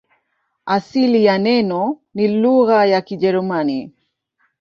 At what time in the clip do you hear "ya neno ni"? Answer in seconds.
1.25-2.27